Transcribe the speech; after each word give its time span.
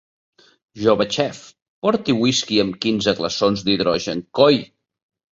Jove 0.83 1.05
xef, 1.15 1.41
porti 1.87 2.15
whisky 2.21 2.57
amb 2.63 2.79
quinze 2.85 3.13
glaçons 3.19 3.65
d'hidrogen, 3.67 4.23
coi! 4.41 4.59